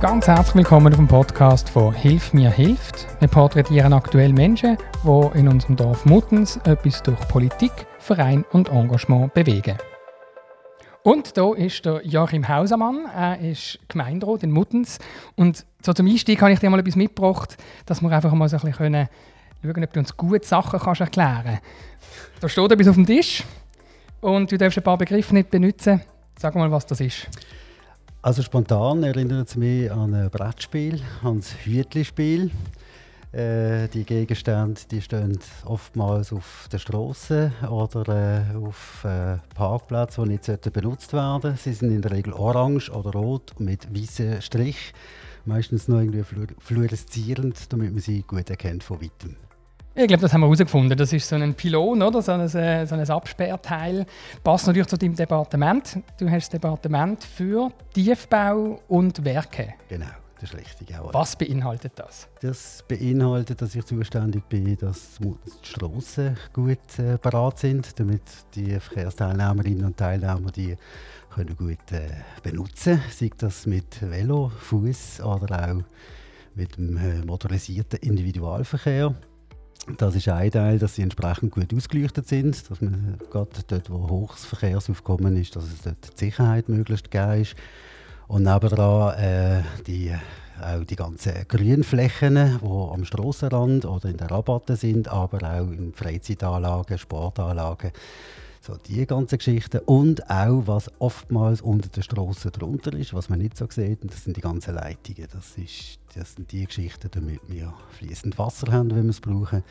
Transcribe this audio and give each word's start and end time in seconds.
Ganz 0.00 0.28
herzlich 0.28 0.56
willkommen 0.56 0.88
auf 0.88 0.98
dem 0.98 1.08
Podcast 1.08 1.70
von 1.70 1.94
Hilf 1.94 2.34
mir 2.34 2.50
hilft. 2.50 3.06
Wir 3.18 3.28
porträtieren 3.28 3.94
aktuell 3.94 4.30
Menschen, 4.30 4.76
die 5.02 5.38
in 5.38 5.48
unserem 5.48 5.74
Dorf 5.74 6.04
Muttens 6.04 6.58
etwas 6.64 7.02
durch 7.02 7.18
Politik, 7.28 7.72
Verein 7.98 8.44
und 8.52 8.68
Engagement 8.68 9.32
bewegen. 9.32 9.78
Und 11.02 11.38
da 11.38 11.54
ist 11.54 11.86
der 11.86 12.04
Joachim 12.04 12.46
Hausermann, 12.46 13.06
er 13.06 13.40
ist 13.40 13.78
Gemeinderat 13.88 14.42
in 14.42 14.50
Muttens. 14.50 14.98
Und 15.34 15.64
so 15.82 15.94
zum 15.94 16.06
Einstieg 16.06 16.42
habe 16.42 16.52
ich 16.52 16.58
dir 16.58 16.68
mal 16.68 16.80
etwas 16.80 16.96
mitgebracht, 16.96 17.56
dass 17.86 18.02
wir 18.02 18.10
einfach 18.12 18.32
mal 18.32 18.50
so 18.50 18.56
ein 18.56 18.60
bisschen 18.60 18.76
können 18.76 19.08
schauen, 19.62 19.84
ob 19.84 19.92
du 19.94 20.00
uns 20.00 20.14
gute 20.14 20.46
Sachen 20.46 20.78
kannst 20.78 21.00
erklären 21.00 21.42
kannst. 21.42 21.62
Da 22.40 22.48
steht 22.50 22.70
etwas 22.70 22.88
auf 22.88 22.96
dem 22.96 23.06
Tisch 23.06 23.44
und 24.20 24.52
du 24.52 24.58
darfst 24.58 24.76
ein 24.76 24.84
paar 24.84 24.98
Begriffe 24.98 25.32
nicht 25.32 25.50
benutzen. 25.50 26.02
Sag 26.38 26.54
mal, 26.54 26.70
was 26.70 26.84
das 26.84 27.00
ist. 27.00 27.28
Also 28.26 28.42
spontan 28.42 29.04
erinnert 29.04 29.46
es 29.46 29.54
mich 29.54 29.88
an 29.92 30.12
ein 30.12 30.28
Brettspiel, 30.30 31.00
an 31.22 31.36
das 31.38 31.52
Hütli-Spiel. 31.64 32.50
Äh, 33.30 33.86
die 33.86 34.02
Gegenstände 34.02 34.80
die 34.90 35.00
stehen 35.00 35.38
oftmals 35.64 36.32
auf 36.32 36.66
der 36.72 36.78
Straße 36.78 37.52
oder 37.70 38.08
äh, 38.50 38.56
auf 38.56 39.04
äh, 39.04 39.36
Parkplätzen, 39.54 40.24
die 40.24 40.30
nicht 40.30 40.72
benutzt 40.72 41.12
werden 41.12 41.40
sollten. 41.42 41.56
Sie 41.56 41.72
sind 41.72 41.92
in 41.92 42.02
der 42.02 42.10
Regel 42.10 42.32
orange 42.32 42.90
oder 42.90 43.12
rot 43.12 43.60
mit 43.60 43.94
weißen 43.94 44.42
Strich, 44.42 44.92
meistens 45.44 45.86
noch 45.86 46.00
irgendwie 46.00 46.24
fluoreszierend, 46.58 47.72
damit 47.72 47.92
man 47.92 48.00
sie 48.00 48.22
gut 48.22 48.50
erkennt 48.50 48.82
von 48.82 49.00
weitem. 49.00 49.36
Ich 49.98 50.06
glaube, 50.08 50.20
das 50.20 50.34
haben 50.34 50.42
wir 50.42 50.46
herausgefunden. 50.46 50.94
Das 50.98 51.10
ist 51.10 51.26
so 51.26 51.36
ein 51.36 51.54
Pylon, 51.54 52.02
oder? 52.02 52.20
So 52.20 52.32
ein, 52.32 52.46
so 52.48 52.58
ein 52.58 53.10
Absperrteil. 53.10 54.04
Passt 54.44 54.66
natürlich 54.66 54.88
zu 54.88 54.98
deinem 54.98 55.14
Departement. 55.14 56.00
Du 56.18 56.28
hast 56.28 56.42
das 56.42 56.50
Departement 56.50 57.24
für 57.24 57.72
Tiefbau 57.94 58.78
und 58.88 59.24
Werke. 59.24 59.72
Genau, 59.88 60.04
das 60.38 60.50
ist 60.50 60.58
richtig. 60.58 60.90
Jawohl. 60.90 61.14
Was 61.14 61.34
beinhaltet 61.34 61.92
das? 61.96 62.28
Das 62.42 62.84
beinhaltet, 62.86 63.62
dass 63.62 63.74
ich 63.74 63.86
zuständig 63.86 64.46
bin, 64.50 64.76
dass 64.76 65.16
die 65.18 65.34
Strassen 65.62 66.36
gut 66.52 66.98
äh, 66.98 67.16
parat 67.16 67.60
sind, 67.60 67.98
damit 67.98 68.20
die 68.54 68.78
Verkehrsteilnehmerinnen 68.78 69.86
und 69.86 69.96
Teilnehmer 69.96 70.50
die 70.54 70.76
können 71.34 71.56
gut 71.56 71.90
äh, 71.92 72.08
benutzen 72.42 72.98
können. 72.98 73.10
Sei 73.10 73.30
das 73.38 73.64
mit 73.64 74.02
Velo, 74.02 74.50
Fuß 74.58 75.22
oder 75.22 75.70
auch 75.70 75.82
mit 76.54 76.76
dem 76.76 76.98
äh, 76.98 77.24
motorisierten 77.24 78.00
Individualverkehr. 78.00 79.14
Das 79.98 80.16
ist 80.16 80.28
ein 80.28 80.50
Teil, 80.50 80.78
dass 80.78 80.96
sie 80.96 81.02
entsprechend 81.02 81.52
gut 81.52 81.72
ausgeleuchtet 81.72 82.26
sind, 82.26 82.68
dass 82.70 82.80
man 82.80 83.18
gerade 83.30 83.50
dort, 83.68 83.90
wo 83.90 84.08
hohes 84.08 84.44
Verkehrsaufkommen 84.44 85.36
ist, 85.36 85.54
dass 85.54 85.64
es 85.64 85.82
dort 85.82 85.96
die 86.14 86.24
Sicherheit 86.26 86.68
möglichst 86.68 87.10
gegeben 87.10 87.42
ist. 87.42 87.54
Und 88.26 88.42
nebenan 88.42 89.14
äh, 89.14 89.62
die, 89.86 90.12
auch 90.60 90.84
die 90.84 90.96
ganzen 90.96 91.32
Grünflächen, 91.46 92.58
die 92.60 92.66
am 92.66 93.04
Strassenrand 93.04 93.84
oder 93.84 94.08
in 94.08 94.16
den 94.16 94.26
Rabatten 94.26 94.74
sind, 94.74 95.06
aber 95.06 95.38
auch 95.42 95.70
in 95.70 95.92
Freizeitanlagen, 95.94 96.98
Sportanlagen 96.98 97.92
so 98.66 98.76
die 98.76 99.06
ganzen 99.06 99.38
Geschichten 99.38 99.78
und 99.86 100.28
auch, 100.28 100.66
was 100.66 100.90
oftmals 100.98 101.60
unter 101.60 101.88
der 101.88 102.02
Straße 102.02 102.50
drunter 102.50 102.92
ist, 102.94 103.14
was 103.14 103.28
man 103.28 103.38
nicht 103.38 103.56
so 103.56 103.66
sieht, 103.70 104.00
das 104.02 104.24
sind 104.24 104.36
die 104.36 104.40
ganzen 104.40 104.74
Leitungen. 104.74 105.28
Das, 105.32 105.56
ist, 105.56 106.00
das 106.14 106.34
sind 106.34 106.50
die 106.50 106.66
Geschichten, 106.66 107.08
damit 107.12 107.40
wir 107.46 107.72
fließend 107.92 108.36
Wasser 108.38 108.72
haben, 108.72 108.90
wenn 108.90 109.04
wir 109.04 109.10
es 109.10 109.20
brauchen, 109.20 109.62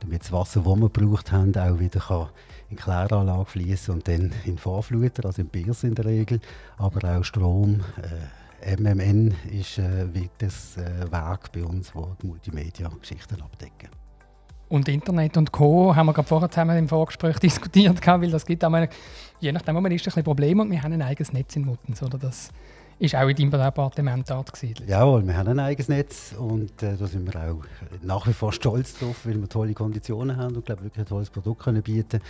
damit 0.00 0.22
das 0.22 0.32
Wasser, 0.32 0.62
das 0.62 0.76
wir 0.76 0.88
braucht 0.88 1.30
haben, 1.30 1.54
auch 1.54 1.78
wieder 1.78 2.00
kann 2.00 2.28
in 2.70 2.76
die 2.76 2.82
Kläranlage 2.82 3.44
fließen 3.46 3.94
und 3.94 4.08
dann 4.08 4.32
in 4.44 4.58
Vorfluter, 4.58 5.26
also 5.26 5.42
in 5.42 5.48
Biers 5.48 5.84
in 5.84 5.94
der 5.94 6.06
Regel, 6.06 6.40
aber 6.76 7.16
auch 7.16 7.24
Strom. 7.24 7.80
Äh, 8.02 8.76
MMN 8.76 9.34
ist 9.50 9.78
äh, 9.78 10.06
das 10.38 10.76
äh, 10.76 11.10
Werk 11.10 11.52
bei 11.52 11.64
uns, 11.64 11.94
wo 11.94 12.14
die 12.20 12.26
Multimedia-Geschichten 12.26 13.40
abdecken. 13.40 13.99
Und 14.70 14.88
Internet 14.88 15.36
und 15.36 15.50
Co. 15.50 15.96
haben 15.96 16.06
wir 16.06 16.12
gerade 16.12 16.28
vorher 16.28 16.48
zusammen 16.48 16.78
im 16.78 16.88
Vorgespräch 16.88 17.38
diskutiert, 17.40 18.06
weil 18.06 18.30
das 18.30 18.46
gibt 18.46 18.62
einmal, 18.62 18.88
je 19.40 19.50
nachdem, 19.50 19.74
wo 19.74 19.80
man 19.80 19.90
ist, 19.90 20.02
ein 20.02 20.04
bisschen 20.04 20.22
Probleme 20.22 20.62
und 20.62 20.70
wir 20.70 20.80
haben 20.80 20.92
ein 20.92 21.02
eigenes 21.02 21.32
Netz 21.32 21.56
in 21.56 21.64
Muttens, 21.64 22.00
oder? 22.04 22.18
Das 22.18 22.50
ist 23.00 23.16
auch 23.16 23.26
in 23.26 23.34
deinem 23.34 23.50
Departement 23.50 24.30
dort 24.30 24.52
gesiedelt. 24.52 24.88
Jawohl, 24.88 25.26
wir 25.26 25.36
haben 25.36 25.48
ein 25.48 25.58
eigenes 25.58 25.88
Netz 25.88 26.34
und 26.38 26.82
äh, 26.84 26.96
da 26.96 27.06
sind 27.08 27.26
wir 27.26 27.40
auch 27.42 27.64
nach 28.02 28.28
wie 28.28 28.32
vor 28.32 28.52
stolz 28.52 28.96
drauf, 28.96 29.16
weil 29.24 29.40
wir 29.40 29.48
tolle 29.48 29.74
Konditionen 29.74 30.36
haben 30.36 30.54
und 30.54 30.64
glaube 30.64 30.84
wirklich 30.84 31.00
ein 31.00 31.08
tolles 31.08 31.30
Produkt 31.30 31.64
können 31.64 31.82
bieten 31.82 32.20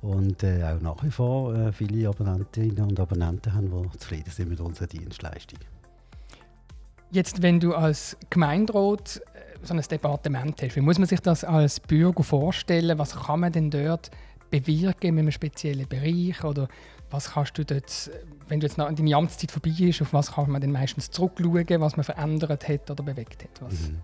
und 0.00 0.42
äh, 0.44 0.64
auch 0.64 0.80
nach 0.80 1.04
wie 1.04 1.10
vor 1.10 1.54
äh, 1.54 1.72
viele 1.72 2.08
Abonnentinnen 2.08 2.84
und 2.84 2.98
Abonnenten 2.98 3.52
haben, 3.52 3.70
die 3.70 3.98
zufrieden 3.98 4.30
sind 4.30 4.48
mit 4.48 4.60
unserer 4.60 4.86
Dienstleistung. 4.86 5.58
Jetzt, 7.10 7.42
wenn 7.42 7.60
du 7.60 7.74
als 7.74 8.16
Gemeinderat 8.30 9.20
so 9.62 9.74
ein 9.74 9.80
Departement 9.80 10.60
hast. 10.62 10.76
Wie 10.76 10.80
muss 10.80 10.98
man 10.98 11.08
sich 11.08 11.20
das 11.20 11.44
als 11.44 11.80
Bürger 11.80 12.22
vorstellen? 12.22 12.98
Was 12.98 13.14
kann 13.14 13.40
man 13.40 13.52
denn 13.52 13.70
dort 13.70 14.10
bewirken 14.50 15.08
in 15.08 15.18
einem 15.18 15.30
speziellen 15.30 15.88
Bereich? 15.88 16.42
Oder 16.44 16.68
was 17.10 17.32
kannst 17.32 17.56
du 17.58 17.64
dort, 17.64 18.10
wenn 18.48 18.60
du 18.60 18.66
jetzt 18.66 18.78
noch 18.78 18.92
deine 18.92 19.16
Amtszeit 19.16 19.50
vorbei 19.50 19.70
ist, 19.78 20.02
auf 20.02 20.12
was 20.12 20.32
kann 20.32 20.50
man 20.50 20.60
denn 20.60 20.72
meistens 20.72 21.10
zurückschauen, 21.10 21.80
was 21.80 21.96
man 21.96 22.04
verändert 22.04 22.68
hat 22.68 22.90
oder 22.90 23.02
bewegt 23.02 23.44
hat? 23.44 23.62
Was? 23.62 23.88
Mhm. 23.88 24.00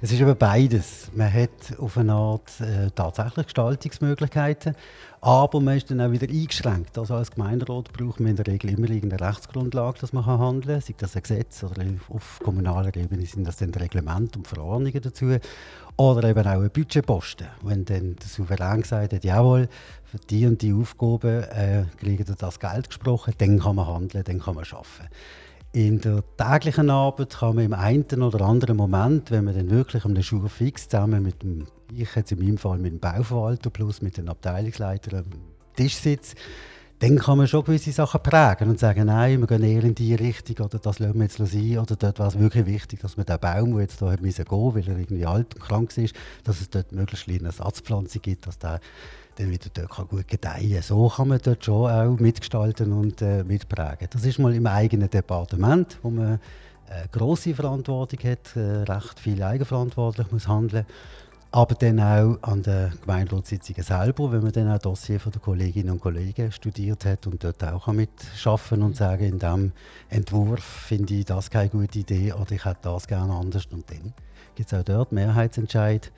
Es 0.00 0.12
ist 0.12 0.22
aber 0.22 0.34
beides. 0.34 1.10
Man 1.14 1.32
hat 1.32 1.78
auf 1.78 1.98
eine 1.98 2.12
Art 2.12 2.60
äh, 2.60 2.90
tatsächlich 2.94 3.46
Gestaltungsmöglichkeiten, 3.46 4.76
aber 5.20 5.60
man 5.60 5.76
ist 5.76 5.90
dann 5.90 6.00
auch 6.00 6.12
wieder 6.12 6.28
eingeschränkt. 6.28 6.96
Also 6.96 7.14
als 7.14 7.32
Gemeinderat 7.32 7.92
braucht 7.92 8.20
man 8.20 8.30
in 8.30 8.36
der 8.36 8.46
Regel 8.46 8.70
immer 8.70 8.88
irgendeine 8.88 9.28
Rechtsgrundlage, 9.28 9.98
dass 10.00 10.12
man 10.12 10.26
handeln 10.26 10.74
kann, 10.74 10.80
sei 10.80 10.94
das 10.96 11.16
ein 11.16 11.22
Gesetz 11.22 11.64
oder 11.64 11.82
auf 12.08 12.40
kommunaler 12.44 12.94
Ebene 12.94 13.26
sind 13.26 13.46
das 13.46 13.56
dann 13.56 13.74
Reglemente 13.74 14.38
und 14.38 14.46
Verordnungen 14.46 15.00
dazu. 15.00 15.36
Oder 15.96 16.28
eben 16.28 16.46
auch 16.46 16.60
ein 16.60 16.70
Budgetposten. 16.70 17.46
Wenn 17.62 17.84
dann 17.84 18.16
der 18.16 18.28
Souverän 18.28 18.82
gesagt 18.82 19.12
hat, 19.12 19.24
jawohl, 19.24 19.68
für 20.04 20.18
die 20.18 20.46
und 20.46 20.60
die 20.62 20.72
Aufgaben 20.72 21.42
äh, 21.44 21.84
kriegt 21.98 22.30
das 22.40 22.60
Geld 22.60 22.88
gesprochen, 22.88 23.34
dann 23.38 23.58
kann 23.58 23.76
man 23.76 23.86
handeln, 23.86 24.24
dann 24.24 24.40
kann 24.40 24.54
man 24.54 24.64
arbeiten. 24.64 25.08
In 25.74 26.00
der 26.00 26.22
täglichen 26.36 26.88
Arbeit 26.88 27.30
kann 27.30 27.56
man 27.56 27.64
im 27.64 27.72
einen 27.72 28.22
oder 28.22 28.42
anderen 28.42 28.76
Moment, 28.76 29.32
wenn 29.32 29.42
man 29.42 29.56
dann 29.56 29.70
wirklich 29.70 30.04
am 30.04 30.22
Schur 30.22 30.48
fix 30.48 30.88
zusammen 30.88 31.24
mit 31.24 31.42
dem, 31.42 31.66
ich 31.92 32.14
jetzt 32.14 32.30
in 32.30 32.38
meinem 32.38 32.58
Fall 32.58 32.78
mit 32.78 32.92
dem 32.92 33.00
Bauverwalter 33.00 33.70
plus 33.70 34.00
mit 34.00 34.16
den 34.16 34.28
Abteilungsleitern 34.28 35.24
am 35.24 35.40
Tisch 35.74 35.96
sitzt, 35.96 36.36
dann 37.00 37.18
kann 37.18 37.38
man 37.38 37.48
schon 37.48 37.64
gewisse 37.64 37.90
Sachen 37.90 38.22
prägen 38.22 38.70
und 38.70 38.78
sagen, 38.78 39.06
nein, 39.06 39.40
wir 39.40 39.48
gehen 39.48 39.64
eher 39.64 39.82
in 39.82 39.96
die 39.96 40.14
Richtung 40.14 40.64
oder 40.64 40.78
das 40.78 41.00
lassen 41.00 41.14
wir 41.16 41.22
jetzt 41.24 41.38
sein 41.38 41.78
oder 41.78 41.96
dort 41.96 42.20
war 42.20 42.28
es 42.28 42.38
wirklich 42.38 42.66
wichtig, 42.66 43.00
dass 43.00 43.16
man 43.16 43.26
den 43.26 43.40
Baum, 43.40 43.72
der 43.72 43.80
jetzt 43.80 43.98
hier 43.98 44.12
hat 44.12 44.22
gehen 44.22 44.46
weil 44.48 44.88
er 44.88 44.96
irgendwie 44.96 45.26
alt 45.26 45.56
und 45.56 45.60
krank 45.60 45.98
ist, 45.98 46.14
dass 46.44 46.60
es 46.60 46.70
dort 46.70 46.92
möglichst 46.92 47.28
eine 47.28 47.46
Ersatzpflanze 47.46 48.20
gibt, 48.20 48.46
dass 48.46 48.60
der 48.60 48.78
dann 49.36 49.50
wieder 49.50 49.68
dort 49.72 49.90
kann 49.90 50.08
gut 50.08 50.28
gedeihen 50.28 50.82
So 50.82 51.08
kann 51.08 51.28
man 51.28 51.40
dort 51.42 51.64
schon 51.64 51.90
auch 51.90 52.18
mitgestalten 52.18 52.92
und 52.92 53.22
äh, 53.22 53.44
mitprägen. 53.44 54.08
Das 54.10 54.24
ist 54.24 54.38
mal 54.38 54.54
im 54.54 54.66
eigenen 54.66 55.10
Departement, 55.10 55.98
wo 56.02 56.10
man 56.10 56.34
äh, 56.88 57.08
große 57.10 57.54
Verantwortung 57.54 58.20
hat, 58.30 58.56
äh, 58.56 58.82
recht 58.82 59.18
viel 59.18 59.42
eigenverantwortlich 59.42 60.30
muss 60.30 60.48
handeln 60.48 60.86
aber 61.54 61.76
dann 61.76 62.00
auch 62.00 62.36
an 62.42 62.64
den 62.64 62.90
Gemeinderatssitzungen 63.02 63.84
selber, 63.84 64.32
wenn 64.32 64.42
man 64.42 64.50
dann 64.50 64.72
auch 64.72 64.78
Dossier 64.78 65.20
von 65.20 65.30
den 65.30 65.40
Kolleginnen 65.40 65.90
und 65.90 66.00
Kollegen 66.00 66.50
studiert 66.50 67.04
hat 67.04 67.28
und 67.28 67.44
dort 67.44 67.62
auch 67.62 67.86
mitschaffen 67.86 68.82
und 68.82 68.96
sagen, 68.96 69.24
in 69.24 69.38
diesem 69.38 69.70
Entwurf 70.08 70.64
finde 70.64 71.14
ich 71.14 71.26
das 71.26 71.50
keine 71.50 71.68
gute 71.68 72.00
Idee 72.00 72.32
oder 72.32 72.50
ich 72.50 72.64
hätte 72.64 72.80
das 72.82 73.06
gerne 73.06 73.32
anders. 73.32 73.66
Und 73.70 73.88
dann 73.88 74.12
gibt 74.56 74.72
es 74.72 74.76
auch 74.76 74.82
dort 74.82 75.12
Mehrheitsentscheid 75.12 76.10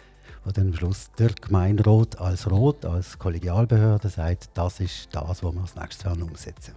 wo 0.45 0.51
dann 0.51 0.69
am 0.69 0.75
Schluss 0.75 1.11
der 1.19 1.31
Gemeinderat 1.31 2.19
als 2.21 2.51
Rot, 2.51 2.85
als 2.85 3.19
Kollegialbehörde 3.19 4.09
sagt, 4.09 4.51
das 4.55 4.81
ist 4.81 5.09
das, 5.13 5.43
was 5.43 5.43
wir 5.43 5.61
als 5.61 5.75
nächstes 5.77 6.05
werden 6.05 6.23
umsetzen. 6.23 6.75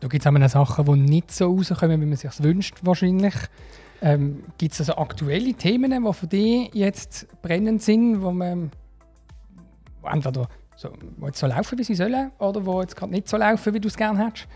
Da 0.00 0.08
gibt 0.08 0.24
es 0.24 0.54
auch 0.54 0.66
Sachen, 0.66 0.84
die 0.86 1.10
nicht 1.10 1.30
so 1.30 1.54
rauskommen, 1.54 2.00
wie 2.00 2.06
man 2.06 2.16
sich 2.16 2.42
wünscht 2.42 2.78
wahrscheinlich. 2.82 3.34
Ähm, 4.02 4.44
gibt 4.56 4.72
es 4.72 4.80
also 4.80 4.96
aktuelle 4.96 5.52
Themen, 5.52 5.90
die 5.90 6.12
für 6.14 6.26
dich 6.26 6.74
jetzt 6.74 7.26
brennend 7.42 7.82
sind, 7.82 8.22
wo 8.22 8.30
man 8.30 8.70
entweder 10.02 10.48
so, 10.76 10.88
wo 11.18 11.26
jetzt 11.26 11.38
so 11.38 11.46
laufen, 11.46 11.78
wie 11.78 11.84
sie 11.84 11.94
sollen, 11.94 12.32
oder 12.38 12.64
wo 12.64 12.80
jetzt 12.80 12.96
gerade 12.96 13.12
nicht 13.12 13.28
so 13.28 13.36
laufen, 13.36 13.74
wie 13.74 13.80
du 13.80 13.88
es 13.88 13.96
gerne 13.96 14.24
hättest? 14.24 14.48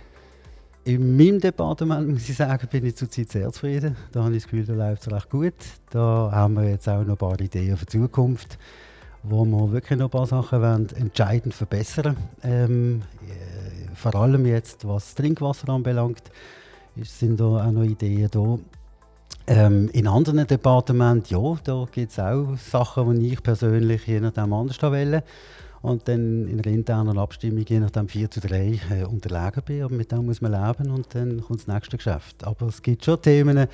In 0.87 1.17
meinem 1.17 1.41
Departement 1.41 2.07
muss 2.11 2.29
ich 2.29 2.37
sagen, 2.37 2.69
bin 2.71 2.85
ich 2.85 2.95
zurzeit 2.95 3.33
sehr 3.33 3.51
zufrieden. 3.51 3.97
Da 4.13 4.23
habe 4.23 4.37
ich 4.37 4.43
das 4.43 4.51
Gefühl, 4.51 4.67
da 4.67 4.75
läuft 4.75 5.07
es 5.07 5.13
recht 5.13 5.31
gut. 5.31 5.55
Da 5.91 6.31
haben 6.31 6.55
wir 6.55 6.69
jetzt 6.69 6.87
auch 6.91 7.03
noch 7.05 7.15
ein 7.15 7.17
paar 7.17 7.41
Ideen 7.41 7.75
für 7.79 7.87
die 7.87 8.01
Zukunft, 8.01 8.59
wo 9.23 9.47
wir 9.47 9.73
wirklich 9.73 9.99
noch 9.99 10.09
ein 10.09 10.11
paar 10.11 10.27
Sachen 10.27 10.61
wollen, 10.61 10.89
entscheidend 10.97 11.55
verbessern 11.55 12.19
ähm, 12.43 13.01
äh, 13.23 13.95
Vor 13.95 14.15
allem 14.15 14.45
jetzt, 14.45 14.87
was 14.87 15.15
Trinkwasser 15.15 15.71
anbelangt, 15.71 16.31
sind 17.03 17.41
da 17.41 17.45
auch 17.45 17.73
noch 17.73 17.85
Ideen 17.85 18.29
da. 18.31 18.59
Ähm, 19.47 19.89
in 19.95 20.07
anderen 20.07 20.47
Departementen, 20.47 21.35
ja, 21.35 21.57
da 21.65 21.87
gibt 21.91 22.13
es 22.13 22.19
auch 22.19 22.59
Sachen, 22.59 23.21
die 23.21 23.33
ich 23.33 23.43
persönlich 23.43 24.07
je 24.07 24.21
nachdem 24.21 24.53
anders 24.53 24.83
wähle. 24.83 25.25
Und 25.85 26.09
dann 26.09 26.49
in 26.49 26.59
einer 26.59 26.75
internen 26.75 27.19
Abstimmung 27.19 27.63
je 27.69 27.79
nachdem 27.79 28.09
4 28.09 28.31
zu 28.31 28.41
3 28.41 28.81
äh, 28.91 29.05
unterlegen 29.05 29.63
bin. 29.67 29.83
Aber 29.83 29.95
mit 29.95 30.11
dem 30.11 30.25
muss 30.25 30.41
man 30.41 30.53
leben 30.53 30.91
und 30.91 31.15
dann 31.15 31.43
kommt 31.43 31.61
das 31.61 31.67
nächste 31.67 31.99
Geschäft. 31.99 32.43
Aber 32.43 32.69
es 32.69 32.81
gibt 32.81 33.05
schon 33.05 33.21
Themen, 33.21 33.67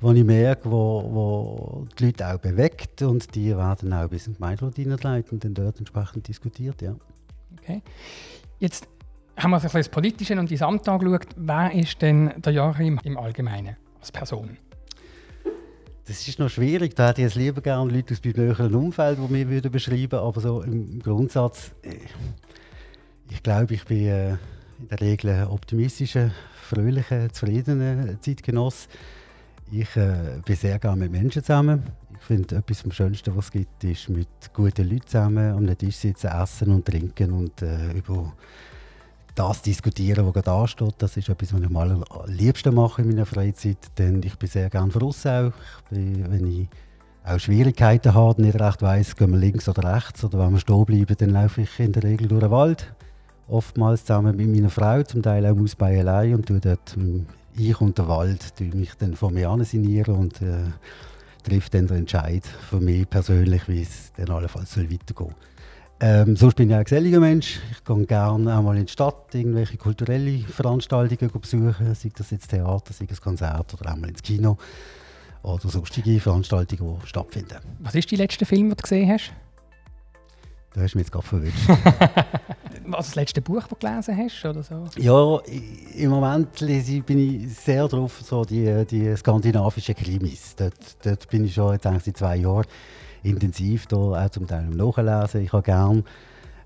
wo 0.00 0.10
ich 0.10 0.24
merke, 0.24 0.68
wo, 0.68 1.04
wo 1.12 1.86
die 1.96 2.06
Leute 2.06 2.26
auch 2.26 2.38
bewegt 2.38 3.02
und 3.02 3.32
die 3.36 3.56
werden 3.56 3.92
auch 3.92 4.08
bis 4.08 4.26
in 4.26 4.32
den 4.32 4.38
Gemeinderat 4.38 4.74
hineingeleitet 4.74 5.32
und 5.32 5.44
dann 5.44 5.54
dort 5.54 5.78
entsprechend 5.78 6.26
diskutiert. 6.26 6.82
Ja. 6.82 6.96
Okay. 7.56 7.82
Jetzt 8.58 8.88
haben 9.36 9.52
wir 9.52 9.56
uns 9.56 9.62
ein 9.62 9.68
bisschen 9.68 9.80
das 9.80 9.88
Politische 9.90 10.36
und 10.36 10.50
die 10.50 10.60
Amt 10.60 10.88
angeschaut. 10.88 11.28
Wer 11.36 11.72
ist 11.72 12.02
denn 12.02 12.32
der 12.38 12.52
Joachim 12.52 12.98
im 13.04 13.16
Allgemeinen 13.16 13.76
als 14.00 14.10
Person? 14.10 14.56
Das 16.06 16.28
ist 16.28 16.38
noch 16.38 16.50
schwierig. 16.50 16.94
Da 16.94 17.08
hätte 17.08 17.22
ich 17.22 17.28
jetzt 17.28 17.36
lieber 17.36 17.62
gerne 17.62 17.90
Leute 17.90 18.12
aus 18.12 18.22
meinem 18.22 18.46
näheren 18.46 18.74
Umfeld, 18.74 19.18
die 19.18 19.32
mir 19.32 19.48
würden 19.48 19.72
beschreiben 19.72 20.18
Aber 20.18 20.38
so 20.38 20.60
im 20.60 21.00
Grundsatz, 21.00 21.72
äh, 21.82 21.96
ich 23.30 23.42
glaube, 23.42 23.72
ich 23.72 23.84
bin 23.86 24.06
äh, 24.06 24.30
in 24.30 24.88
der 24.90 25.00
Regel 25.00 25.30
ein 25.30 25.46
optimistischer, 25.46 26.30
fröhlicher, 26.68 27.32
zufriedener 27.32 28.20
Zeitgenoss. 28.20 28.88
Ich 29.72 29.96
äh, 29.96 30.40
bin 30.44 30.56
sehr 30.56 30.78
gerne 30.78 31.04
mit 31.04 31.12
Menschen 31.12 31.42
zusammen. 31.42 31.82
Ich 32.18 32.26
finde, 32.26 32.56
etwas 32.56 32.82
vom 32.82 32.92
Schönsten, 32.92 33.34
was 33.34 33.46
es 33.46 33.52
gibt, 33.52 33.82
ist 33.84 34.10
mit 34.10 34.28
guten 34.52 34.86
Leuten 34.88 35.06
zusammen 35.06 35.52
am 35.52 35.78
Tisch 35.78 35.96
sitzen, 35.96 36.26
essen 36.26 36.70
und 36.70 36.84
trinken 36.84 37.32
und 37.32 37.62
äh, 37.62 37.92
über 37.92 38.34
das 39.34 39.62
diskutieren, 39.62 40.26
was 40.26 40.34
gerade 40.34 40.52
ansteht. 40.52 40.94
Das 40.98 41.16
ist 41.16 41.28
etwas, 41.28 41.52
was 41.52 41.60
ich 41.60 41.70
mal 41.70 41.90
am 41.90 42.04
liebsten 42.26 42.74
mache 42.74 43.02
in 43.02 43.08
meiner 43.08 43.26
Freizeit. 43.26 43.78
Denn 43.98 44.22
ich 44.22 44.36
bin 44.36 44.48
sehr 44.48 44.70
gerne 44.70 44.90
voraus 44.90 45.26
auch. 45.26 45.52
Bin, 45.90 46.30
wenn 46.30 46.46
ich 46.46 46.68
auch 47.24 47.38
Schwierigkeiten 47.38 48.14
habe, 48.14 48.42
nicht 48.42 48.60
recht 48.60 48.82
weiss, 48.82 49.16
gehen 49.16 49.32
wir 49.32 49.38
links 49.38 49.68
oder 49.68 49.94
rechts 49.94 50.24
oder 50.24 50.38
wenn 50.38 50.52
wir 50.52 50.60
stehen 50.60 50.84
bleiben, 50.84 51.16
dann 51.18 51.30
laufe 51.30 51.62
ich 51.62 51.80
in 51.80 51.92
der 51.92 52.02
Regel 52.02 52.28
durch 52.28 52.42
den 52.42 52.50
Wald. 52.50 52.92
Oftmals 53.48 54.04
zusammen 54.04 54.36
mit 54.36 54.48
meiner 54.48 54.70
Frau, 54.70 55.02
zum 55.02 55.22
Teil 55.22 55.46
auch 55.46 55.58
aus 55.58 55.76
allein 55.80 56.34
und 56.34 56.46
tue 56.46 56.60
dort 56.60 56.94
hm, 56.94 57.26
ich 57.56 57.80
und 57.80 57.98
der 57.98 58.08
Wald 58.08 58.52
mich 58.60 58.94
dann 58.98 59.14
von 59.14 59.34
mir 59.34 59.48
ansignieren 59.50 60.16
und 60.16 60.42
äh, 60.42 60.70
trifft 61.44 61.74
dann 61.74 61.86
den 61.86 61.98
Entscheid 61.98 62.44
für 62.44 62.80
mich 62.80 63.08
persönlich, 63.08 63.68
wie 63.68 63.82
es 63.82 64.12
dann 64.16 64.30
allenfalls 64.30 64.76
weitergehen 64.76 65.00
soll. 65.16 65.34
Ähm, 66.00 66.36
sonst 66.36 66.54
bin 66.54 66.68
ich 66.68 66.76
ein 66.76 66.84
geselliger 66.84 67.20
Mensch. 67.20 67.60
Ich 67.70 67.84
gehe 67.84 68.06
gerne 68.06 68.56
einmal 68.56 68.76
in 68.76 68.86
die 68.86 68.92
Stadt, 68.92 69.34
irgendwelche 69.34 69.76
kulturelle 69.76 70.40
Veranstaltungen 70.40 71.30
besuchen, 71.40 71.94
sei 71.94 72.10
das 72.14 72.30
jetzt 72.30 72.48
Theater, 72.48 72.92
sei 72.92 73.06
das 73.06 73.20
Konzert 73.20 73.72
oder 73.74 73.92
einmal 73.92 74.10
ins 74.10 74.22
Kino 74.22 74.58
oder 75.42 75.68
sonstige 75.68 76.18
Veranstaltungen, 76.20 76.98
die 77.00 77.06
stattfinden. 77.06 77.58
Was 77.80 77.94
ist 77.94 78.10
die 78.10 78.16
letzte 78.16 78.44
Film, 78.44 78.68
den 78.68 78.76
du 78.76 78.82
gesehen 78.82 79.10
hast? 79.10 79.32
Du 80.74 80.80
hast 80.80 80.96
mich 80.96 81.04
jetzt 81.04 81.12
gerade 81.12 81.26
verwünscht. 81.26 81.68
Was 82.86 83.06
das 83.06 83.14
letzte 83.14 83.40
Buch, 83.40 83.60
das 83.60 83.68
du 83.68 83.76
gelesen 83.76 84.16
hast? 84.16 84.44
Oder 84.44 84.62
so? 84.62 84.88
Ja, 84.96 85.38
im 85.94 86.10
Moment 86.10 86.60
lese 86.60 86.96
ich, 86.96 87.04
bin 87.04 87.18
ich 87.18 87.54
sehr 87.54 87.86
drauf, 87.86 88.20
so 88.22 88.44
die, 88.44 88.84
die 88.84 89.16
skandinavischen 89.16 89.94
Krimis. 89.94 90.56
Dort, 90.56 90.74
dort 91.04 91.28
bin 91.28 91.44
ich 91.44 91.54
schon 91.54 91.72
jetzt 91.72 91.86
eigentlich 91.86 92.02
seit 92.02 92.16
zwei 92.16 92.36
Jahren 92.36 92.66
intensiv 93.24 93.86
da 93.86 93.96
auch 93.96 94.30
zum 94.30 94.46
Teil 94.46 94.66
nachlesen. 94.66 95.42
Ich 95.42 95.52
habe 95.52 95.62
gerne 95.62 96.04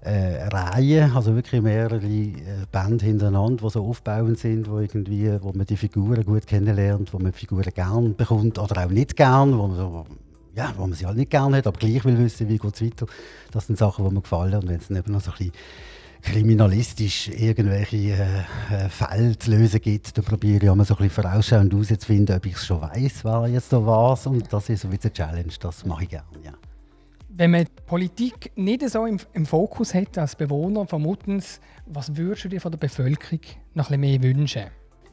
äh, 0.01 0.45
Reihen, 0.49 1.13
also 1.15 1.35
wirklich 1.35 1.61
mehrere 1.61 2.05
äh, 2.05 2.35
Bände 2.71 3.05
hintereinander, 3.05 3.65
die 3.65 3.71
so 3.71 3.85
aufbauend 3.85 4.39
sind, 4.39 4.71
wo, 4.71 4.79
irgendwie, 4.79 5.31
wo 5.41 5.53
man 5.53 5.67
die 5.67 5.77
Figuren 5.77 6.25
gut 6.25 6.47
kennenlernt, 6.47 7.13
wo 7.13 7.19
man 7.19 7.33
die 7.33 7.39
Figuren 7.39 7.73
gern 7.75 8.15
bekommt 8.15 8.59
oder 8.59 8.85
auch 8.85 8.91
nicht 8.91 9.17
gern, 9.17 9.57
wo 9.59 9.67
man, 9.67 9.77
so, 9.77 10.07
ja, 10.55 10.73
wo 10.77 10.83
man 10.87 10.93
sie 10.93 11.07
halt 11.07 11.17
nicht 11.17 11.31
gern 11.31 11.55
hat, 11.55 11.67
aber 11.67 11.79
gleich 11.79 12.05
will 12.05 12.19
wissen, 12.19 12.49
wie 12.49 12.59
geht 12.59 12.75
es 12.75 12.83
weiter. 12.83 13.07
Das 13.51 13.67
sind 13.67 13.79
Sachen, 13.79 14.07
die 14.07 14.15
mir 14.15 14.21
gefallen 14.21 14.55
und 14.55 14.69
wenn 14.69 14.77
es 14.77 14.91
eben 14.91 15.13
noch 15.13 15.21
so 15.21 15.33
ein 15.33 15.39
bisschen 15.39 15.53
kriminalistisch 16.23 17.29
irgendwelche 17.29 17.97
äh, 17.97 18.15
äh, 18.71 18.89
Fälle 18.89 19.39
zu 19.39 19.51
lösen 19.51 19.81
gibt, 19.81 20.17
dann 20.17 20.25
probiere 20.25 20.57
ich 20.57 20.63
immer 20.63 20.85
so 20.85 20.95
ein 20.95 21.09
bisschen 21.09 21.23
vorausschauend 21.23 21.73
herauszufinden, 21.73 22.37
ob 22.37 22.47
ich 22.47 22.55
es 22.55 22.67
schon 22.67 22.81
weiß, 22.81 23.25
wer 23.25 23.49
jetzt 23.49 23.73
da 23.73 23.85
was 23.85 24.27
und 24.27 24.53
das 24.53 24.69
ist 24.69 24.83
so 24.83 24.89
ein 24.89 24.99
eine 25.03 25.13
Challenge, 25.13 25.53
das 25.61 25.85
mache 25.85 26.05
ich 26.05 26.11
gerne, 26.11 26.27
ja. 26.45 26.53
Wenn 27.29 27.53
man 27.53 27.67
Politik 27.87 28.51
nicht 28.57 28.89
so 28.91 29.07
im, 29.07 29.19
im 29.33 29.47
Fokus 29.47 29.95
hat 29.95 30.19
als 30.19 30.35
Bewohner 30.35 30.87
von 30.87 31.03
Muttens, 31.03 31.61
was 31.87 32.17
würdest 32.17 32.45
du 32.45 32.49
dir 32.49 32.61
von 32.61 32.73
der 32.73 32.79
Bevölkerung 32.79 33.41
noch 33.75 33.91
ein 33.91 34.01
bisschen 34.01 34.21
mehr 34.21 34.37
wünschen? 34.37 34.65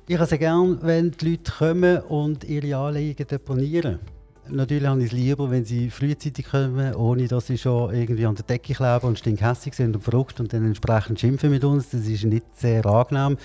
Ich 0.07 0.17
habe 0.17 0.27
sehr 0.27 0.37
gerne, 0.37 0.77
wenn 0.81 1.11
die 1.11 1.31
Leute 1.31 1.51
kommen 1.51 1.99
und 2.01 2.43
ihre 2.43 2.75
Anliegen 2.77 3.27
deponieren. 3.27 3.99
Natürlich 4.47 4.87
habe 4.87 4.99
ich 4.99 5.07
es 5.07 5.11
lieber, 5.11 5.49
wenn 5.49 5.65
sie 5.65 5.89
frühzeitig 5.89 6.45
kommen, 6.45 6.93
ohne 6.93 7.27
dass 7.27 7.47
sie 7.47 7.57
schon 7.57 7.93
irgendwie 7.93 8.27
an 8.27 8.35
der 8.35 8.45
Decke 8.45 8.73
kleben 8.75 9.07
und 9.07 9.17
stinkhässig 9.17 9.73
sind 9.73 9.95
und 9.95 10.03
verrückt 10.03 10.39
und 10.39 10.53
dann 10.53 10.65
entsprechend 10.65 11.19
schimpfen 11.19 11.49
mit 11.49 11.63
uns. 11.63 11.89
Das 11.89 12.05
ist 12.05 12.23
nicht 12.25 12.45
sehr 12.55 12.85
angenehm. 12.85 13.37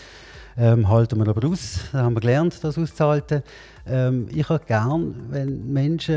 Ähm, 0.59 0.89
halten 0.89 1.19
wir 1.19 1.29
aber 1.29 1.49
aus. 1.49 1.81
Da 1.93 2.03
haben 2.03 2.15
wir 2.15 2.21
gelernt, 2.21 2.63
das 2.63 2.77
auszuhalten. 2.77 3.43
Ähm, 3.87 4.29
ich 4.31 4.49
habe 4.49 4.65
gern, 4.67 5.15
wenn 5.31 5.73
Menschen 5.73 6.15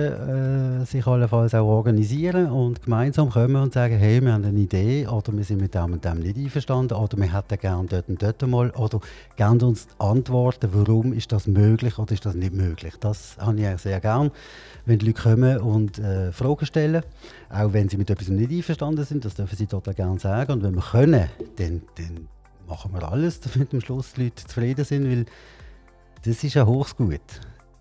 äh, 0.82 0.86
sich 0.86 1.06
allenfalls 1.08 1.56
auch 1.56 1.66
organisieren 1.66 2.52
und 2.52 2.84
gemeinsam 2.84 3.30
kommen 3.30 3.56
und 3.56 3.74
sagen, 3.74 3.98
hey, 3.98 4.22
wir 4.22 4.34
haben 4.34 4.44
eine 4.44 4.60
Idee 4.60 5.08
oder 5.08 5.32
wir 5.34 5.44
sind 5.44 5.62
mit 5.62 5.74
dem 5.74 5.94
und 5.94 6.04
dem 6.04 6.20
nicht 6.20 6.38
einverstanden 6.38 6.96
oder 6.96 7.18
wir 7.18 7.34
hätten 7.34 7.58
gerne 7.58 7.88
dort 7.88 8.10
und 8.10 8.22
dort 8.22 8.42
mal 8.48 8.70
oder 8.72 9.00
gerne 9.36 9.66
uns 9.66 9.88
antworten, 9.98 10.70
warum 10.74 11.14
ist 11.14 11.32
das 11.32 11.48
möglich 11.48 11.98
oder 11.98 12.12
ist 12.12 12.26
das 12.26 12.36
nicht 12.36 12.54
möglich. 12.54 12.94
Das 13.00 13.38
habe 13.40 13.60
ich 13.60 13.82
sehr 13.82 14.00
gern, 14.02 14.32
wenn 14.86 15.00
die 15.00 15.08
Leute 15.08 15.22
kommen 15.22 15.58
und 15.60 16.00
äh, 16.00 16.32
Fragen 16.32 16.66
stellen, 16.66 17.04
auch 17.50 17.72
wenn 17.72 17.88
sie 17.88 17.98
mit 17.98 18.10
etwas 18.10 18.28
nicht 18.28 18.52
einverstanden 18.52 19.06
sind, 19.06 19.26
das 19.26 19.36
dürfen 19.36 19.56
sie 19.56 19.68
total 19.68 19.94
gerne 19.94 20.20
sagen 20.20 20.52
und 20.54 20.64
wenn 20.64 20.76
wir 20.76 20.84
können, 20.84 21.30
dann, 21.58 21.82
dann 21.96 22.28
machen 22.68 22.94
wir 22.94 23.10
alles, 23.10 23.40
damit 23.54 23.74
am 23.74 23.82
Schluss 23.82 24.14
die 24.14 24.24
Leute 24.24 24.46
zufrieden 24.46 24.86
sind, 24.86 25.10
weil 25.10 25.26
das 26.24 26.44
ist 26.44 26.58
ein 26.58 26.66
hohes 26.66 26.96
Gut, 26.96 27.22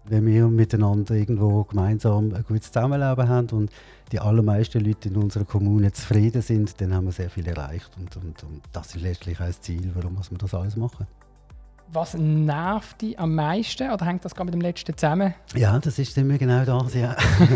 wenn 0.05 0.27
wir 0.27 0.49
miteinander 0.49 1.15
irgendwo 1.15 1.65
gemeinsam 1.65 2.35
ein 2.35 2.45
gutes 2.45 2.73
Zusammenleben 2.73 3.29
haben 3.29 3.49
und 3.51 3.71
die 4.11 4.21
allermeisten 4.21 4.85
Leute 4.85 5.09
in 5.09 5.17
unserer 5.17 5.45
Kommune 5.45 5.93
zufrieden 5.93 6.43
sind, 6.43 6.81
dann 6.81 6.93
haben 6.93 7.07
wir 7.07 7.13
sehr 7.13 7.31
viel 7.31 7.47
erreicht 7.47 7.91
und, 7.97 8.17
und, 8.17 8.43
und 8.43 8.63
das 8.73 8.95
ist 8.95 9.03
letztlich 9.03 9.41
auch 9.41 9.47
das 9.47 9.61
Ziel, 9.61 9.91
warum 9.95 10.17
wir 10.17 10.39
das 10.39 10.55
alles 10.55 10.77
machen. 10.77 11.07
Was 11.95 12.15
nervt 12.15 13.03
dich 13.03 13.19
am 13.19 13.35
meisten 13.35 13.91
oder 13.91 14.07
hängt 14.07 14.25
das 14.25 14.35
gerade 14.35 14.47
mit 14.47 14.55
dem 14.55 14.63
letzten 14.63 14.97
zusammen? 14.97 15.35
Ja, 15.55 15.79
das 15.79 15.99
ist 15.99 16.17
immer 16.17 16.39
genau 16.39 16.65
das. 16.65 16.95
Ja. 16.95 17.15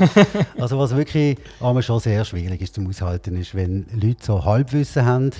also 0.59 0.79
was 0.79 0.95
wirklich 0.95 1.39
aber 1.59 1.81
schon 1.81 2.01
sehr 2.01 2.23
schwierig 2.27 2.61
ist 2.61 2.75
zum 2.75 2.87
Aushalten, 2.87 3.37
ist, 3.37 3.55
wenn 3.55 3.87
Leute 3.95 4.23
so 4.23 4.45
Halbwissen 4.45 5.07
haben 5.07 5.31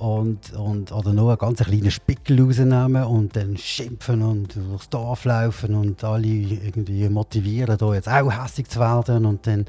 und, 0.00 0.54
und, 0.54 0.92
oder 0.92 1.12
nur 1.12 1.30
einen 1.30 1.38
ganz 1.38 1.58
kleinen 1.60 1.90
Spickel 1.90 2.40
rausnehmen 2.40 3.04
und 3.04 3.36
dann 3.36 3.56
schimpfen 3.58 4.22
und 4.22 4.56
durchs 4.56 4.88
Dorf 4.88 5.26
laufen 5.26 5.74
und 5.74 6.02
alle 6.02 6.26
irgendwie 6.26 7.06
motivieren, 7.10 7.76
da 7.76 7.94
jetzt 7.94 8.08
auch 8.08 8.30
hässlich 8.30 8.68
zu 8.68 8.80
werden 8.80 9.26
und 9.26 9.46
dann 9.46 9.66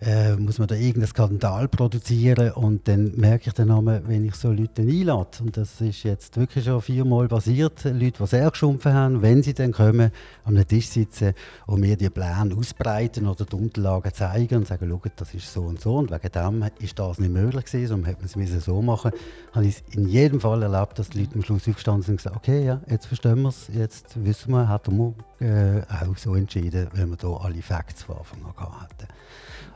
äh, 0.00 0.34
muss 0.36 0.58
man 0.58 0.66
da 0.66 0.74
irgendeinen 0.74 1.08
Skandal 1.08 1.68
produzieren 1.68 2.52
und 2.52 2.88
dann 2.88 3.12
merke 3.16 3.48
ich 3.48 3.52
dann 3.52 3.70
einmal, 3.70 4.02
wenn 4.06 4.24
ich 4.24 4.34
so 4.34 4.50
Leute 4.50 4.82
einlade, 4.82 5.28
und 5.40 5.56
das 5.56 5.80
ist 5.80 6.04
jetzt 6.04 6.36
wirklich 6.38 6.64
schon 6.64 6.80
viermal 6.80 7.28
passiert, 7.28 7.84
Leute, 7.84 8.12
die 8.22 8.26
sehr 8.26 8.50
geschumpfen 8.50 8.94
haben, 8.94 9.20
wenn 9.20 9.42
sie 9.42 9.52
dann 9.52 9.72
kommen, 9.72 10.10
am 10.44 10.66
Tisch 10.66 10.88
sitzen 10.88 11.34
und 11.66 11.80
mir 11.80 11.96
die 11.96 12.08
Pläne 12.08 12.54
ausbreiten 12.56 13.26
oder 13.26 13.44
die 13.44 13.56
Unterlagen 13.56 14.12
zeigen 14.14 14.56
und 14.56 14.66
sagen, 14.66 14.88
schau, 14.88 15.02
das 15.16 15.34
ist 15.34 15.52
so 15.52 15.62
und 15.62 15.80
so 15.80 15.96
und 15.96 16.10
wegen 16.10 16.32
dem 16.32 16.64
ist 16.78 16.98
das 16.98 17.18
nicht 17.18 17.32
möglich 17.32 17.66
gewesen, 17.66 17.88
sondern 17.88 18.10
hätte 18.10 18.38
man 18.38 18.46
es 18.46 18.64
so 18.64 18.80
machen. 18.80 19.10
Habe 19.52 19.66
ich 19.66 19.76
es 19.76 19.94
in 19.94 20.08
jedem 20.08 20.40
Fall 20.40 20.62
erlebt, 20.62 20.98
dass 20.98 21.10
die 21.10 21.20
Leute 21.20 21.34
am 21.34 21.42
Schluss 21.42 21.68
aufgestanden 21.68 22.02
sind 22.02 22.12
und 22.14 22.16
gesagt 22.18 22.36
okay, 22.36 22.64
ja, 22.64 22.80
jetzt 22.88 23.06
verstehen 23.06 23.42
wir 23.42 23.50
es, 23.50 23.68
jetzt 23.72 24.24
wissen 24.24 24.52
wir, 24.52 24.72
hätten 24.72 24.96
wir 24.96 25.14
äh, 25.46 25.82
auch 25.82 26.16
so 26.16 26.34
entschieden, 26.34 26.88
wenn 26.94 27.10
wir 27.10 27.16
da 27.16 27.28
alle 27.28 27.60
Facts 27.60 28.04
von 28.04 28.16
Anfang 28.16 28.40
an 28.56 28.80
hatten 28.80 29.08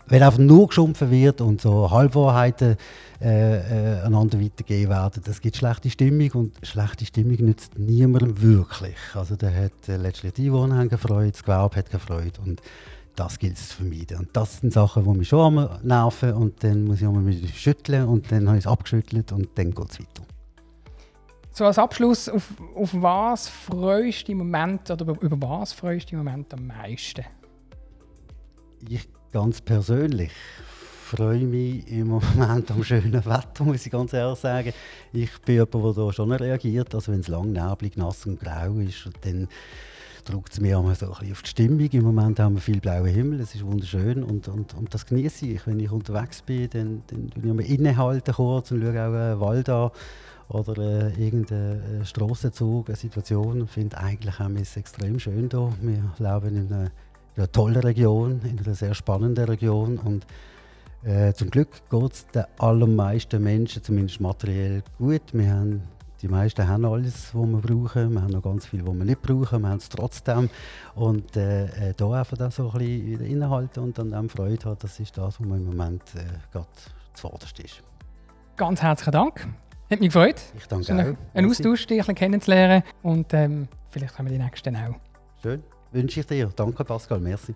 wenn 0.06 0.22
einfach 0.22 0.38
nur 0.38 0.68
geschumpfen 0.68 1.10
wird 1.10 1.40
und 1.40 1.60
so 1.60 1.90
Halbwahrheiten 1.90 2.76
äh, 3.20 3.96
äh, 3.98 4.02
einander 4.02 4.40
weitergegeben 4.40 4.90
werden, 4.90 5.22
das 5.24 5.40
gibt 5.40 5.56
schlechte 5.56 5.88
Stimmung 5.90 6.30
und 6.32 6.54
schlechte 6.62 7.06
Stimmung 7.06 7.36
nützt 7.36 7.78
niemandem 7.78 8.40
wirklich. 8.40 8.96
Also 9.14 9.36
da 9.36 9.50
hat 9.50 9.88
äh, 9.88 9.96
letztlich 9.96 10.34
die 10.34 10.46
Einwohner 10.46 10.86
gefreut, 10.88 11.34
das 11.34 11.42
Gewerbe 11.42 11.76
hat 11.76 11.90
gefreut 11.90 12.38
und 12.44 12.60
das 13.16 13.38
gilt 13.38 13.56
es 13.56 13.68
zu 13.68 13.76
vermeiden. 13.76 14.18
Und 14.18 14.28
das 14.32 14.60
sind 14.60 14.72
Sachen, 14.72 15.04
die 15.04 15.18
mich 15.18 15.28
schon 15.28 15.68
nerven 15.82 16.32
und 16.34 16.62
dann 16.62 16.84
muss 16.84 17.00
ich 17.00 17.06
einmal 17.06 17.26
wieder 17.26 17.48
schütteln 17.48 18.06
und 18.06 18.30
dann 18.30 18.48
habe 18.48 18.58
ich 18.58 18.64
es 18.64 18.70
abgeschüttelt 18.70 19.32
und 19.32 19.48
dann 19.54 19.70
geht 19.70 19.90
es 19.90 20.00
weiter. 20.00 20.22
So 21.52 21.64
als 21.64 21.78
Abschluss, 21.78 22.28
auf, 22.28 22.52
auf 22.74 22.90
was 22.94 23.48
freust 23.48 24.26
du 24.26 24.32
im 24.32 24.38
Moment 24.38 24.90
oder 24.90 25.04
über, 25.04 25.22
über 25.22 25.48
was 25.48 25.72
freust 25.72 26.10
du 26.10 26.16
im 26.16 26.24
Moment 26.24 26.52
am 26.52 26.66
meisten? 26.66 27.24
Ich 28.88 29.08
ganz 29.34 29.60
persönlich 29.60 30.30
freue 31.16 31.44
mich 31.44 31.90
im 31.90 32.06
Moment 32.08 32.70
am 32.70 32.84
schönen 32.84 33.12
Wetter, 33.12 33.64
muss 33.64 33.84
ich 33.84 33.90
ganz 33.90 34.12
ehrlich 34.12 34.38
sagen. 34.38 34.72
Ich 35.12 35.30
bin 35.42 35.56
jemand, 35.56 35.74
der 35.74 36.04
da 36.04 36.12
schon 36.12 36.32
reagiert. 36.32 36.94
Also 36.94 37.12
wenn 37.12 37.20
es 37.20 37.28
lang 37.28 37.52
neblig, 37.52 37.96
nass 37.96 38.26
und 38.26 38.38
grau 38.40 38.74
ist, 38.78 39.10
dann 39.22 39.48
drückt 40.24 40.52
es 40.52 40.60
mir 40.60 40.82
so 40.98 41.06
auf 41.06 41.20
die 41.20 41.34
Stimmung. 41.48 41.80
Im 41.80 42.04
Moment 42.04 42.38
haben 42.38 42.54
wir 42.54 42.60
viel 42.60 42.80
blauen 42.80 43.06
Himmel, 43.06 43.40
es 43.40 43.56
ist 43.56 43.66
wunderschön 43.66 44.22
und, 44.22 44.46
und, 44.46 44.74
und 44.74 44.94
das 44.94 45.04
genieße 45.04 45.46
ich. 45.46 45.66
Wenn 45.66 45.80
ich 45.80 45.90
unterwegs 45.90 46.42
bin, 46.42 46.70
dann, 46.70 47.02
dann 47.08 47.30
ich 47.34 47.44
mal 47.44 47.60
innehalten 47.60 48.34
kurz 48.34 48.70
und 48.70 48.82
schaue 48.82 49.08
auch 49.08 49.14
einen 49.14 49.40
Wald 49.40 49.68
an 49.68 49.90
oder 50.48 50.78
äh, 50.78 51.24
irgendeinen 51.24 52.02
äh, 52.02 52.04
Strassenzug, 52.04 52.88
eine 52.88 52.96
Situation. 52.96 53.64
Ich 53.64 53.70
finde 53.70 53.98
eigentlich 53.98 54.38
wir 54.38 54.62
es 54.62 54.76
extrem 54.76 55.18
schön 55.18 55.48
hier. 55.50 55.72
Wir 55.80 56.12
leben 56.18 56.56
in 56.56 56.72
einer, 56.72 56.90
in 57.36 57.42
einer 57.42 57.52
tollen 57.52 57.76
Region, 57.80 58.40
in 58.44 58.58
einer 58.58 58.74
sehr 58.74 58.94
spannenden 58.94 59.44
Region 59.44 59.98
und 59.98 60.26
äh, 61.04 61.34
zum 61.34 61.50
Glück 61.50 61.68
geht 61.90 62.12
es 62.12 62.26
den 62.28 62.44
allermeisten 62.58 63.42
Menschen, 63.42 63.82
zumindest 63.82 64.20
materiell, 64.20 64.82
gut. 64.96 65.22
Wir 65.32 65.52
haben, 65.52 65.82
die 66.22 66.28
meisten 66.28 66.66
haben 66.66 66.86
alles, 66.86 67.34
was 67.34 67.46
wir 67.46 67.58
brauchen. 67.58 68.14
Wir 68.14 68.22
haben 68.22 68.30
noch 68.30 68.42
ganz 68.42 68.64
viel, 68.64 68.86
was 68.86 68.94
wir 68.94 69.04
nicht 69.04 69.20
brauchen. 69.20 69.60
Wir 69.60 69.68
haben 69.68 69.78
es 69.78 69.88
trotzdem. 69.90 70.48
Und 70.94 71.36
äh, 71.36 71.90
äh, 71.90 71.94
da 71.94 72.10
einfach 72.12 72.38
das 72.38 72.56
so 72.56 72.70
ein 72.70 72.78
bisschen 72.78 73.06
wieder 73.06 73.24
innehalten 73.26 73.82
und 73.82 73.98
an 73.98 74.12
dem 74.12 74.30
Freude 74.30 74.64
haben, 74.64 74.78
das 74.80 74.98
ist 74.98 75.18
das, 75.18 75.38
was 75.38 75.46
mir 75.46 75.56
im 75.56 75.66
Moment 75.66 76.02
äh, 76.14 76.22
gerade 76.50 76.68
zuvorderst 77.12 77.60
ist. 77.60 77.82
Ganz 78.56 78.80
herzlichen 78.80 79.12
Dank. 79.12 79.46
Hat 79.90 80.00
mich 80.00 80.08
gefreut. 80.08 80.40
Ich 80.56 80.66
danke 80.66 80.94
auch. 80.94 81.34
Einen 81.34 81.50
Austausch, 81.50 81.86
dich 81.86 82.08
ein 82.08 82.14
kennenzulernen 82.14 82.82
und 83.02 83.34
ähm, 83.34 83.68
vielleicht 83.90 84.16
haben 84.18 84.26
wir 84.26 84.32
die 84.32 84.42
nächsten 84.42 84.74
auch. 84.74 84.94
Schön. 85.42 85.62
Wünsche 85.94 86.20
ich 86.20 86.26
dir. 86.26 86.50
Danke, 86.54 86.84
Pascal. 86.84 87.20
Merci. 87.20 87.54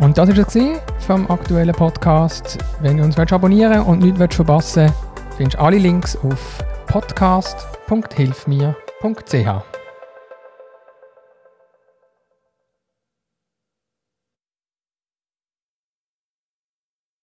Und 0.00 0.18
das 0.18 0.28
war 0.28 0.38
es 0.38 0.58
vom 1.06 1.30
aktuellen 1.30 1.74
Podcast. 1.74 2.58
Wenn 2.80 2.98
du 2.98 3.04
uns 3.04 3.16
abonnieren 3.16 3.80
und 3.82 4.00
nichts 4.00 4.34
verpassen 4.34 4.86
willst, 4.86 4.96
findest 5.36 5.56
du 5.56 5.62
alle 5.62 5.78
Links 5.78 6.16
auf 6.16 6.58
podcast.hilfmir.ch. 6.88 9.73